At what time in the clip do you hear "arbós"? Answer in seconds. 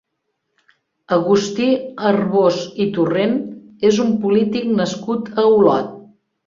2.13-2.57